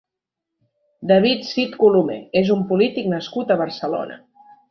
David 1.11 1.43
Cid 1.49 1.75
Colomer 1.83 2.17
és 2.43 2.51
un 2.55 2.65
polític 2.73 3.13
nascut 3.13 3.53
a 3.57 3.61
Barcelona. 3.63 4.19